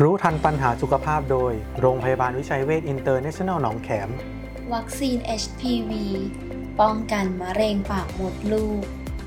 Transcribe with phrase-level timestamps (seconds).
[0.00, 4.08] รู้ทันปัญหาสุขภาพโดย โรงพยาบาลวิชัยเวชอินเตอร์เนชั่นแนลหนองแขม
[4.74, 5.92] วัคซีน HPV
[6.80, 8.84] ป้องกันมะเร็งปากมดลูก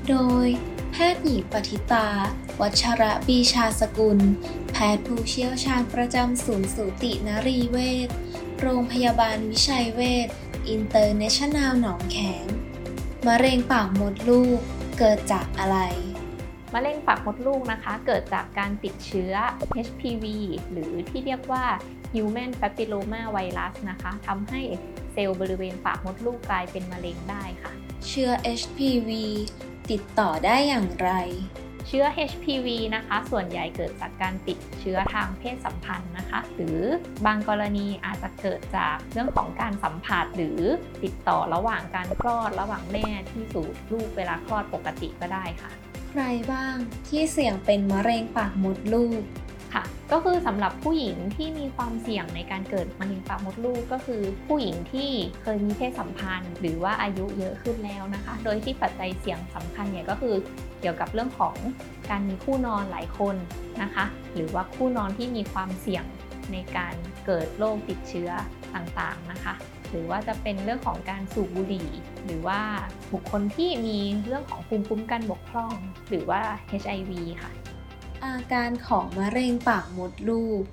[0.08, 0.46] โดย
[0.92, 2.08] แพทย์หญิงปฏิตา
[2.60, 4.18] วัชระบีชาสกุล
[4.72, 8.08] แพทย์ผู้เชี่ยวชาญประจำศูนย์สูตินรีเวช
[8.60, 10.28] โรงพยาบาลวิชัยเวช
[10.68, 12.48] อินเตอร์เนชั่นแนลหนองแขม
[13.26, 14.60] มะเร็งปากมดลูก
[14.98, 15.78] เกิดจากอะไร
[16.74, 19.32] มะเร็งปากมดลูกนะคะ เกิดจากการติดเชื้อ
[19.86, 20.24] HPV
[20.72, 21.64] หรือที่เรียกว่า
[22.14, 24.60] Human Papilloma Virus นะคะทำให้
[25.12, 27.72] เซลล์บริเวณปากมดลูกกลายเป็นมะเร็งได้ค่ะ
[28.08, 29.10] เชื้อ HPV
[29.90, 31.10] ติดต่อได้อย่างไร
[31.88, 36.80] เชื้อ HPV นะคะ ส่วนใหญ่เกิดจากการติดเชื้อทางเพศสัมพันธ์นะคะ หรือ
[37.26, 40.60] บางกรณีอาจจะเกิดจากเรื่องของการสัมผัสหรือ
[41.04, 46.74] ติดต่อระหว่างการคลอดระหว่างแม่ที่สู่ลูกเวลาคลอดปกติก็ได้ค่ะใค รบ้าง
[47.08, 49.22] ที่เสี่ยงเป็นมะเร็งปากมดลูก
[49.74, 55.10] ค่ะ ก็คือสำหรับผู้หญิงที่มีความเสี่ยงในการเกิดมะเร็งปากมดลูกก็คือ ผู้หญิงที่
[55.42, 60.34] เคยมีเพศสัมพันธ์ หรือว่าอายุเยอะขึ้นแล้วนะคะ โดยที่ปัจจัยเสี่ยงสำคัญเนี่ยก็คือ
[60.80, 61.56] เกี่ยวกับเรื่องของ
[62.10, 63.36] การมีคู่นอนหลายคน
[63.82, 66.04] นะคะ หรือว่าคู่นอนที่มีความเสี่ยง
[66.52, 66.94] ในการ
[67.26, 68.30] เกิดโรคติดเชื้อ
[68.74, 69.54] ต่างๆนะคะ
[69.90, 71.90] หรือว่าจะเป็นเรื่องของการสูบบุหรี่
[72.24, 72.60] หรือว่า
[73.12, 75.74] บุคคลที่มีเรื่องของภูมิคุ้มกันบกพร่อง
[76.08, 76.40] หรือว่า
[76.82, 77.10] HIV
[77.42, 77.52] ค่ะ
[78.24, 80.64] อาการของมะเร็งปากมดลูก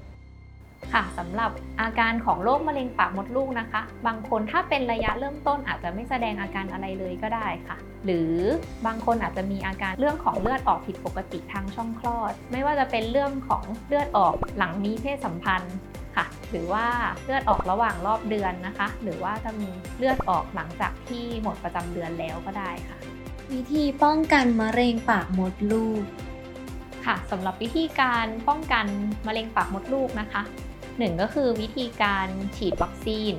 [0.93, 8.31] ค่ะสำหรับอาการของโรคมะเร็งปากมดลูกนะคะ บางคนถ้าเป็นระยะเริ่มต้นอาจจะไม่แสดงอาการอะไรเลยก็ได้ค่ะ หรือ
[8.85, 15.75] บางคนอาจจะมีอาการเรื่องของเลือดออกผิดปกติทางช่องคลอด ไม่ว่าจะเป็นเรื่องของเลือดออกหลังมีเพศสัมพันธ์
[16.15, 16.85] ค่ะ หรือว่า
[17.23, 22.97] เลือดออกระหว่างรอบเดือนนะคะ หรือว่าจะมีเลือดออกหลังจากที่หมดประจำเดือนแล้วก็ได้ค่ะ
[23.53, 26.03] วิธีป้องกันมะเร็งปากมดลูก
[27.05, 28.85] ค่ะสำหรับวิธีการป้องกัน
[29.27, 30.41] มะเร็งปากมดลูกนะคะ
[30.97, 32.27] หนึ่งก็คือวิธีการ
[32.57, 33.33] ฉีดวัคซีน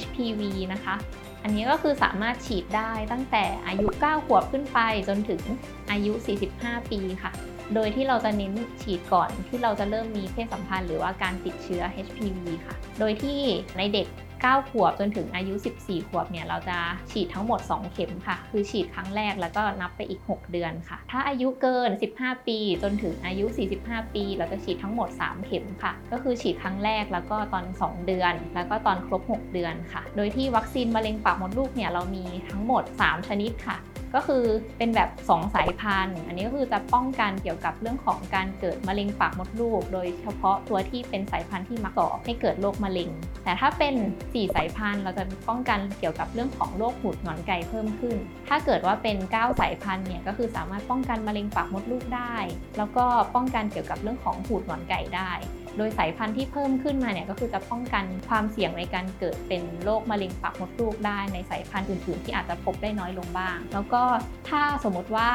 [0.00, 0.42] HPV
[0.72, 0.94] นะคะ
[1.42, 5.42] อันนี้ก็คือสามารถฉีดได้ตั้งแต่อายุ 9 ขวบขึ้นไปจนถึง
[5.90, 6.12] อายุ
[6.52, 7.32] 45 ปีค่ะ
[7.74, 13.40] โดยที่เราจะเน้นฉีดก่อนที่เราจะเริ่มมีเพศสัมพันธ์หรือว่าการติดเชื้อ HPV ค่ะ โดยที่
[13.78, 14.08] ในเด็ก
[14.44, 16.78] 9 ขวบจนถึงอายุ 14 ขวบเนี่ยเราจะ
[17.10, 23.46] ฉีดทั้งหมด 2 เข็มค่ะ คือฉีดครั้งแรกแล้วก็นับไปอีก 6 เดือนค่ะ ถ้าอายุเกิน 15 ปีจนถึงอายุ
[23.80, 33.76] 45 ปี เราจะฉีดทั้งหมด 3 เข็มค่ะ ก็คือฉีดครั้งแรกแล้วก็ตอน 2 เดือน แล้วก็ตอนครบ 6 เดือนค่ะ โดยที่วัคซีนมะเร็งปากมดลูกเนี่ยเรามีทั้งหมด 3 ชนิดค่ะ
[34.14, 34.44] ก็คือ
[34.78, 43.10] เป็นแบบ 2 สายพันธุ์ อันนี้ก็คือจะป้องกันเกี่ยวกับเรื่องของการเกิดมะเร็งปากมดลูก โดยเฉพาะตัวที่เป็นสายพันธุ์ที่มักก่อให้เกิดโรคมะเร็ง
[43.44, 43.94] แต่ถ้าเป็น
[44.24, 48.16] 4 สายพันธุ์ เราจะป้องกันเกี่ยวกับเรื่องของโรคหูดหงอนไก่เพิ่มขึ้น
[48.48, 52.36] ถ้าเกิดว่าเป็น 9 สายพันธุ์เนี่ยก็คือสามารถป้องกันมะเร็งปากมดลูกได้
[52.78, 55.30] แล้วก็ป้องกันเกี่ยวกับเรื่องของหูดหงอนไก่ได้
[55.76, 64.02] โดยสายพันธุ์ที่เพิ่มขึ้นมาเนี่ยก็คือจะป้องกันความเสี่ยงในการเกิดเป็นโรคมะเร็งปากมดลูกได้ในสายพันธุ์อื่นๆ ที่อาจจะพบได้น้อยลงบ้าง แล้วก็
[64.48, 65.30] ถ้าสมมติว่า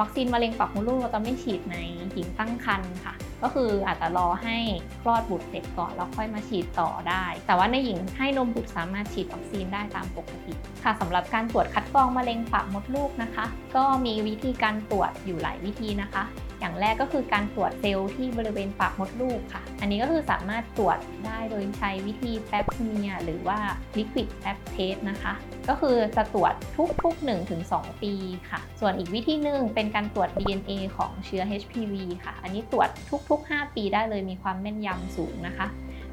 [0.00, 1.76] วัคซีนมะเร็งปากมดลูกเราจะไม่ฉีดใน
[2.12, 4.56] หญิงตั้งครรภ์ค่ะ ก็คืออาจจะรอให้
[5.02, 10.52] คลอดบุตรเสร็จก่อนแล้วค่อยมาฉีดต่อได้ แต่ว่าในหญิงให้นมบุตรสามารถฉีดวัคซีนได้ตามปกติ
[10.84, 13.44] ค่ะสำหรับการตรวจคัดกรองมะเร็งปากมดลูกนะคะ
[13.76, 16.24] ก็มีวิธีการตรวจอยู่หลายวิธีนะคะ
[16.60, 23.58] อย่างแรกก็คือการตรวจเซลล์ที่บริเวณปากมดลูกค่ะ อันนี้ก็คือสามารถตรวจได้โดยใช้วิธีแปปเมียหรือว่า
[23.96, 25.34] liquid pap test นะคะ
[25.68, 26.54] ก็คือจะตรวจ
[27.02, 27.28] ทุกๆ
[27.62, 28.12] 1-2 ปี
[28.50, 32.88] ค่ะ ส่วนอีกวิธีหนึ่งเป็นการตรวจ DNA ของเชื้อ HPV ค่ะ อันนี้ตรวจ
[33.30, 35.68] ทุก ๆ 5 ปีได้เลยมีความแม่นยำสูงนะคะ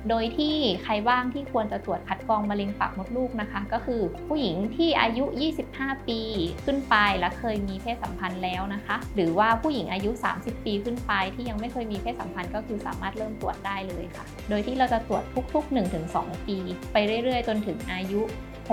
[0.10, 5.26] โดยที่ใครบ้างที่ควรจะตรวจคัดกรองมะเร็งปากมดลูกนะคะ ก็คือผู้หญิงที่อายุ
[5.66, 6.20] 25 ปี
[6.66, 15.24] ขึ้นไปและเคยมีเพศสัมพันธ์แล้วนะคะ หรือว่าผู้หญิงอายุ 30 ปีขึ้นไปที่ยังไม่เคยมีเพศสัมพันธ์ก็คือสามารถเริ่มตรวจได้เลยค่ะ โดยที่เราจะตรวจ
[15.54, 16.58] ทุก ๆ 1-2 ปี
[16.94, 18.22] ไปเรื่อยๆ จนถึงอายุ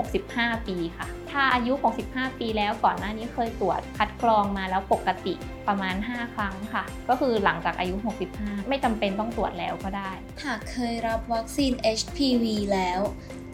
[0.01, 1.73] 65 ปีค่ะ ถ้าอายุ
[2.07, 5.35] 65 ปีแล้วก่อนหน้านี้เคยตรวจคัดกรองมาแล้วปกติ
[5.69, 7.95] ประมาณ 5 ครั้งค่ะ ก็คือหลังจากอายุ
[8.33, 10.11] 65 ไม่จำเป็นต้องตรวจแล้วก็ได้
[10.45, 13.01] หากเคยรับวัคซีน HPV แล้ว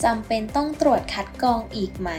[0.05, 2.11] จำเป็นต้องตรวจคัดกรองอีกไหม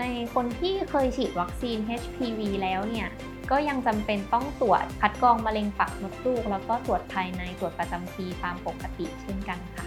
[0.00, 0.04] ใน
[0.34, 3.08] คนที่เคยฉีดวัคซีน HPV แล้วเนี่ย
[3.50, 9.86] ก็ยังจำเป็นต้องตรวจคัดกรองมะเร็งปากมดลูก แล้วก็ตรวจภายในตรวจประจำปีตามปกติเช่นกันค่ะ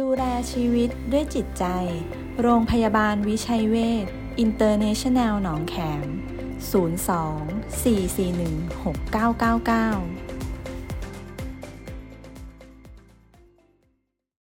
[0.00, 1.64] ดูแลชีวิตด้วยจิตใจ
[2.40, 4.06] โรงพยาบาลวิชัยเวช
[4.38, 5.74] อินเตอร์เนชั่นแนลหนองแข
[6.04, 6.06] ม
[6.72, 10.33] 02 441 6999